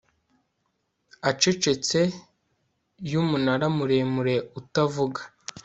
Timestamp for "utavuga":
4.59-5.19